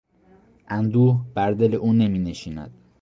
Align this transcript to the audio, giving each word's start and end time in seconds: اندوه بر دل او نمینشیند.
اندوه 0.67 1.25
بر 1.35 1.51
دل 1.51 1.73
او 1.75 1.93
نمینشیند. 1.93 2.73